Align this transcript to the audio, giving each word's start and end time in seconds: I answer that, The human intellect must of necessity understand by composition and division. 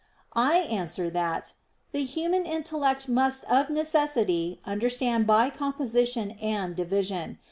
I 0.33 0.55
answer 0.61 1.11
that, 1.11 1.53
The 1.91 2.03
human 2.03 2.47
intellect 2.47 3.07
must 3.07 3.43
of 3.43 3.69
necessity 3.69 4.59
understand 4.65 5.27
by 5.27 5.51
composition 5.51 6.31
and 6.41 6.75
division. 6.75 7.37